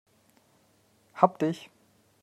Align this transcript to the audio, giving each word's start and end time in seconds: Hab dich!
Hab 1.13 1.37
dich! 1.37 1.69